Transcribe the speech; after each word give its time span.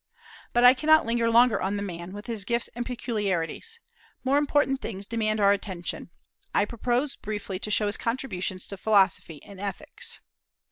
But 0.51 0.63
I 0.63 0.73
cannot 0.73 1.05
linger 1.05 1.29
longer 1.29 1.61
on 1.61 1.75
the 1.75 1.83
man, 1.83 2.11
with 2.11 2.25
his 2.25 2.43
gifts 2.43 2.69
and 2.69 2.83
peculiarities. 2.83 3.79
More 4.23 4.39
important 4.39 4.81
things 4.81 5.05
demand 5.05 5.39
our 5.39 5.51
attention. 5.51 6.09
I 6.55 6.65
propose 6.65 7.15
briefly 7.15 7.59
to 7.59 7.69
show 7.69 7.85
his 7.85 7.97
contributions 7.97 8.65
to 8.69 8.77
philosophy 8.77 9.43
and 9.43 9.59
ethics. 9.61 10.19